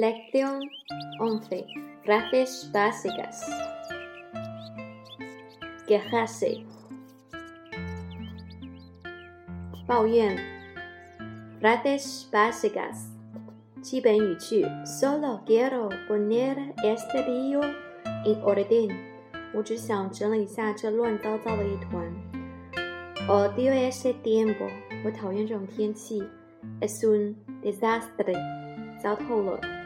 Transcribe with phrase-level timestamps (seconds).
[0.00, 0.60] Lección
[1.20, 1.64] 11.
[2.04, 3.48] Frases básicas.
[5.88, 6.66] Quejarse.
[11.60, 13.08] Frases básicas.
[14.84, 17.62] Solo quiero poner este río
[18.26, 18.90] en orden.
[23.28, 24.66] Odio ese tiempo.
[26.82, 28.34] Es un desastre.
[28.98, 29.85] 糟透了。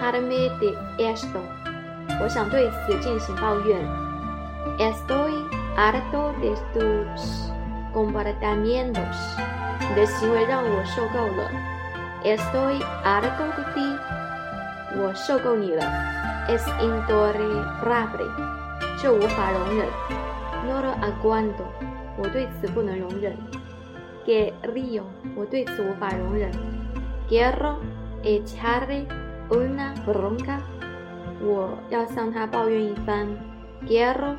[0.00, 1.38] quejarme de esto.
[4.88, 5.32] estoy
[5.76, 7.50] harto de tus
[7.92, 9.36] comportamientos.
[9.96, 10.44] estoy
[13.04, 13.88] harto de ti.
[14.96, 15.84] 我受够你了。
[16.48, 18.26] Es intolerable.
[19.00, 19.86] 这无法容忍。
[20.66, 21.62] No lo aguanto.
[22.16, 23.36] 我对此不能容忍。
[24.26, 25.04] Que río.
[25.36, 26.50] 我对此无法容忍。
[27.28, 27.76] Quiero
[28.24, 29.06] echarle
[29.50, 30.60] Una bronca，
[31.42, 33.26] 我要向他抱怨一番。
[33.84, 34.36] Quiero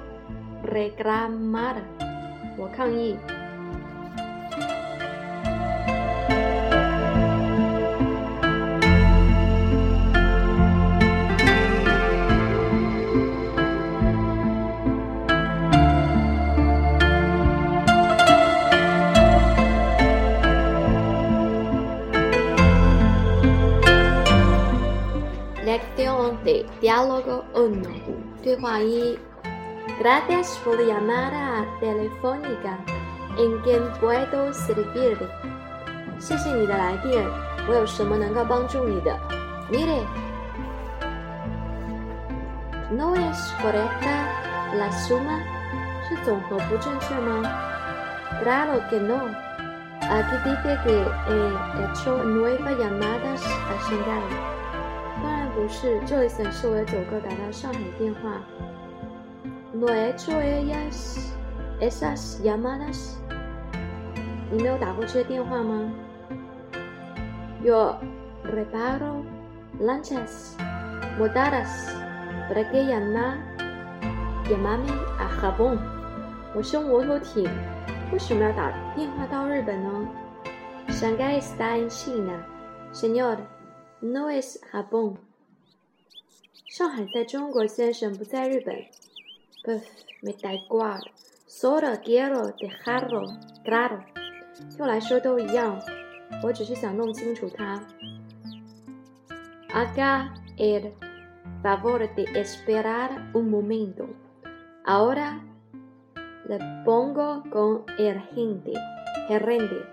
[0.64, 3.18] r e g a m a d r a 我抗议。
[26.44, 27.82] de diálogo 1.
[28.44, 29.20] Tuya ahí:
[30.00, 32.78] gracias por llamar a Telefónica.
[33.38, 35.30] ¿En qué puedo servirle?
[36.20, 37.28] Sí, sí, ni de la idea.
[37.68, 38.44] Voy a ser monanga
[39.70, 40.02] Mire,
[42.92, 45.44] no es correcta la suma.
[46.10, 49.26] ¿Se tomó mucho en su Claro que no.
[50.02, 54.51] Aquí dice que he hecho nueve llamadas a Shanghai.
[55.54, 58.40] 不是，这里是四位九个打到上海电话。
[59.74, 60.34] No h es j
[62.48, 62.92] a p a n
[64.50, 65.92] 你没有打过去的电话吗
[67.62, 67.96] ？Yo
[68.46, 69.24] reparo
[69.82, 70.58] lanchas,
[71.18, 71.96] m o d a d a s
[72.50, 73.34] bragueyama,
[74.46, 75.78] yamami a Japón。
[76.56, 77.44] 我用耳朵听，
[78.14, 80.08] 为什么要打电话到日本呢
[80.88, 82.40] ？Shanghai está en China,
[82.94, 83.36] señor.
[84.00, 85.16] No es Japón.
[86.72, 88.74] 上海在中国，先生不在日本。
[88.78, 88.90] me da i
[89.78, 89.84] 噗，
[90.22, 91.00] 没带挂。
[91.46, 93.28] s o l o quiero dejarlo
[93.66, 94.00] claro。
[94.78, 95.78] 对我来说都一样。
[96.42, 97.84] 我只是想弄清楚他。
[99.74, 100.92] Agaré p a v
[101.62, 104.06] a p o d e esperar un momento.
[104.86, 105.42] Ahora
[106.48, 108.78] le pongo con e r g e n t e
[109.30, 109.86] u r e n t e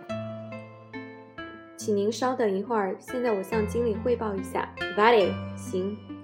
[1.76, 4.72] 请您稍等一会儿，现在我向经理汇报一下。
[4.96, 6.17] Valle，行。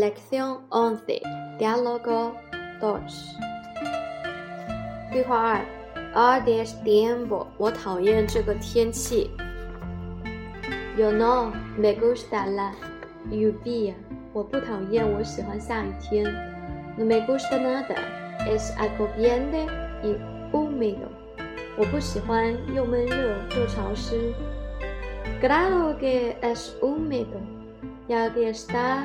[0.00, 1.22] Lección once,
[1.58, 2.32] diálogo
[2.80, 3.30] dos。
[5.12, 5.60] 对话
[6.14, 7.46] 二，Hoy es tiempo.
[7.58, 9.30] 我讨厌这个天气。
[10.98, 12.72] You know, me gusta la
[13.30, 13.94] lluvia。
[14.32, 16.24] 我不讨厌，我喜欢下雨天。
[16.98, 17.94] No me gusta nada.
[18.50, 19.64] Es acobijante
[20.02, 20.16] y
[20.50, 21.06] húmedo。
[21.76, 24.34] 我不喜欢又闷热又潮湿。
[25.40, 27.38] Grado que es húmedo,
[28.08, 29.04] ya que está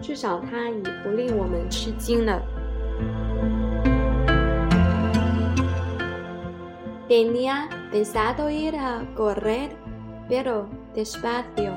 [0.00, 2.40] 至少它已不令我们吃惊了。
[7.08, 9.70] Día de sábado era gorre,
[10.28, 11.72] pero despacio。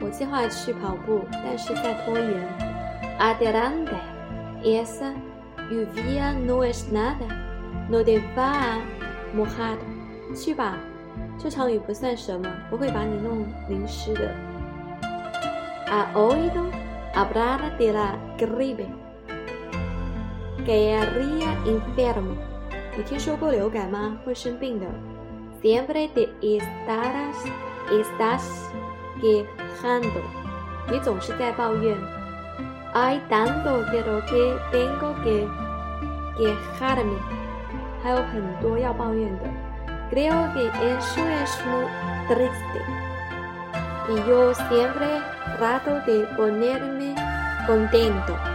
[0.00, 2.42] 我计划去跑步，但是在拖延。
[3.18, 3.92] Aterando,
[4.64, 5.14] esa
[5.70, 7.26] lluvia no es nada.
[7.88, 8.80] No deba
[9.34, 9.78] mojado,
[10.34, 10.74] ¿sí va？
[11.38, 14.32] 这场雨不算什么，不会把你弄淋湿的。
[15.90, 16.83] A oído。
[17.78, 18.88] de la gripe,
[20.66, 22.34] Querría enfermo.
[23.04, 24.36] Siempre
[25.62, 27.36] Siempre te estarás
[27.92, 28.68] estás
[29.20, 30.20] quejando.
[32.96, 35.48] Hay tanto de lo que tengo que
[36.36, 37.18] quejarme.
[40.10, 41.86] Creo que eso es muy
[42.28, 42.80] triste.
[44.10, 45.08] Y yo siempre
[45.58, 47.14] rato de ponerme
[47.66, 48.53] contento.